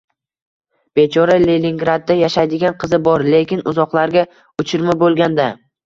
[0.99, 1.35] Bechora!
[1.43, 4.29] Leningradda yashaydigan qizi bor, lekin uzoqlarga
[4.67, 5.53] uchirma boʻlgan-da.